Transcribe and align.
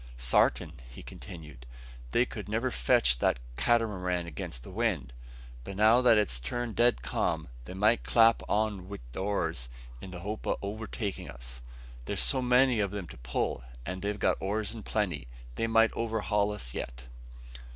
"Sartin!" 0.17 0.73
he 0.89 1.03
continued, 1.03 1.67
"they 2.09 2.25
could 2.25 2.49
never 2.49 2.71
fetch 2.71 3.19
that 3.19 3.37
catamaran 3.55 4.25
against 4.25 4.63
the 4.63 4.71
wind; 4.71 5.13
but 5.63 5.75
now 5.75 6.01
that 6.01 6.17
it's 6.17 6.39
turned 6.39 6.75
dead 6.75 7.03
calm, 7.03 7.49
they 7.65 7.75
might 7.75 8.01
clap 8.03 8.41
on 8.49 8.89
wi' 8.89 8.97
their 9.11 9.21
oars, 9.21 9.69
in 10.01 10.09
the 10.09 10.21
hope 10.21 10.47
of 10.47 10.57
overtakin' 10.63 11.29
us. 11.29 11.61
There's 12.05 12.23
so 12.23 12.41
many 12.41 12.79
of 12.79 12.89
them 12.89 13.07
to 13.09 13.17
pull, 13.17 13.63
and 13.85 14.01
they've 14.01 14.17
got 14.17 14.37
oars 14.41 14.73
in 14.73 14.81
plenty, 14.81 15.27
they 15.53 15.67
might 15.67 15.93
overhaul 15.93 16.51
us 16.51 16.73
yet." 16.73 17.03